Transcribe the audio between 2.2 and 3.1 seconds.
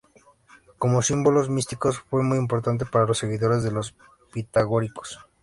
muy importante para